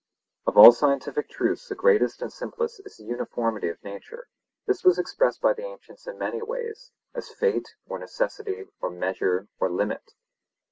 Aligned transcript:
Of 0.47 0.57
all 0.57 0.71
scientific 0.71 1.29
truths 1.29 1.67
the 1.67 1.75
greatest 1.75 2.23
and 2.23 2.33
simplest 2.33 2.81
is 2.87 2.97
the 2.97 3.03
uniformity 3.03 3.69
of 3.69 3.83
nature; 3.83 4.29
this 4.65 4.83
was 4.83 4.97
expressed 4.97 5.41
by 5.41 5.53
the 5.53 5.61
ancients 5.63 6.07
in 6.07 6.17
many 6.17 6.41
ways, 6.41 6.91
as 7.13 7.29
fate, 7.29 7.75
or 7.85 7.99
necessity, 7.99 8.65
or 8.81 8.89
measure, 8.89 9.47
or 9.59 9.69
limit. 9.69 10.15